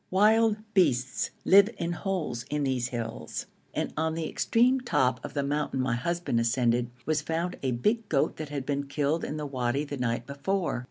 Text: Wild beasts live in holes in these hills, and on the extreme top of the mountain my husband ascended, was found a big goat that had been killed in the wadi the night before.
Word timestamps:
Wild 0.09 0.57
beasts 0.73 1.29
live 1.45 1.69
in 1.77 1.91
holes 1.91 2.41
in 2.49 2.63
these 2.63 2.87
hills, 2.87 3.45
and 3.71 3.93
on 3.95 4.15
the 4.15 4.27
extreme 4.27 4.81
top 4.81 5.23
of 5.23 5.35
the 5.35 5.43
mountain 5.43 5.79
my 5.79 5.93
husband 5.95 6.39
ascended, 6.39 6.89
was 7.05 7.21
found 7.21 7.55
a 7.61 7.69
big 7.71 8.09
goat 8.09 8.37
that 8.37 8.49
had 8.49 8.65
been 8.65 8.87
killed 8.87 9.23
in 9.23 9.37
the 9.37 9.45
wadi 9.45 9.83
the 9.83 9.97
night 9.97 10.25
before. 10.25 10.79